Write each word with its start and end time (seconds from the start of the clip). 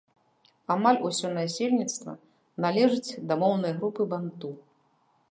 Амаль 0.75 0.95
усё 1.09 1.27
насельніцтва 1.33 2.15
належыць 2.65 3.15
да 3.33 3.37
моўнай 3.43 3.75
групы 3.83 4.07
банту. 4.15 4.51